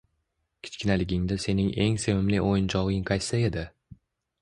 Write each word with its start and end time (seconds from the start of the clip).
Kichkinaligingda 0.67 1.37
sening 1.45 1.69
eng 1.85 2.01
sevimli 2.07 2.43
o‘yinchog‘ing 2.49 3.09
qaysi 3.15 3.47
edi? 3.53 3.71